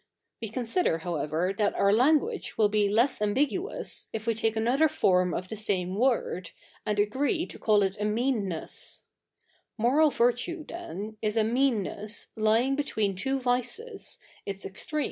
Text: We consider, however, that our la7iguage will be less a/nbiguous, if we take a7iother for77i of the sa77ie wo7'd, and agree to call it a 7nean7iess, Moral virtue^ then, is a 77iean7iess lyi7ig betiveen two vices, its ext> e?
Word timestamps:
We 0.41 0.49
consider, 0.49 0.97
however, 0.97 1.53
that 1.55 1.75
our 1.75 1.91
la7iguage 1.91 2.57
will 2.57 2.69
be 2.69 2.89
less 2.89 3.19
a/nbiguous, 3.21 4.07
if 4.11 4.25
we 4.25 4.33
take 4.33 4.55
a7iother 4.55 4.89
for77i 4.89 5.37
of 5.37 5.47
the 5.47 5.53
sa77ie 5.55 5.95
wo7'd, 5.95 6.51
and 6.87 6.97
agree 6.99 7.45
to 7.45 7.59
call 7.59 7.83
it 7.83 7.95
a 7.97 8.03
7nean7iess, 8.05 9.03
Moral 9.77 10.09
virtue^ 10.09 10.67
then, 10.67 11.17
is 11.21 11.37
a 11.37 11.43
77iean7iess 11.43 12.29
lyi7ig 12.35 12.77
betiveen 12.79 13.15
two 13.15 13.39
vices, 13.39 14.17
its 14.43 14.65
ext> 14.65 14.91
e? 14.91 14.99